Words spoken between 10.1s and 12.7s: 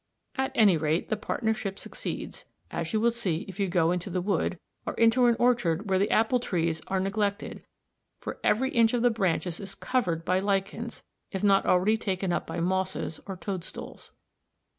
by lichens if not already taken up by